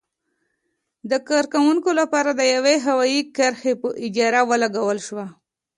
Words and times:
د 1.11 1.13
کارکوونکو 1.29 1.89
لپاره 1.99 2.29
د 2.35 2.41
یوې 2.55 2.75
هوايي 2.85 3.21
کرښې 3.35 3.73
په 3.81 3.87
اجاره 4.05 4.41
ولګول 4.49 4.99
شوه. 5.07 5.25